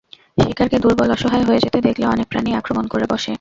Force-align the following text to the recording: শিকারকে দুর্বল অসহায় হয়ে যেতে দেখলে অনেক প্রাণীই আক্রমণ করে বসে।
শিকারকে 0.37 0.77
দুর্বল 0.79 1.09
অসহায় 1.11 1.45
হয়ে 1.47 1.63
যেতে 1.65 1.79
দেখলে 1.87 2.05
অনেক 2.05 2.27
প্রাণীই 2.31 2.57
আক্রমণ 2.57 2.85
করে 2.87 3.05
বসে। 3.05 3.29